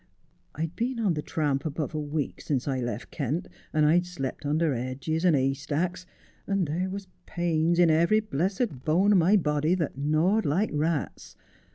[0.55, 4.47] I'd been on the tramp above a week since I left Kent, and I'd slept
[4.47, 6.07] under 'edges and 'ay stacks,
[6.47, 11.35] and there was pains in every blessed bone o' my body that gnawed like rats.